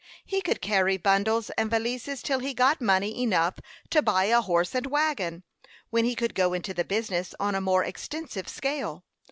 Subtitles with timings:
[0.25, 3.59] He could carry bundles and valises till he got money enough
[3.91, 5.43] to buy a horse and wagon,
[5.91, 9.05] when he could go into the business on a more extensive scale.